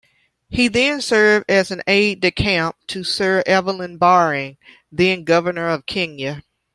[0.49, 4.57] He then served as an "aide-de-camp" to Sir Evelyn Baring,
[4.91, 6.41] then Governor of Kenya.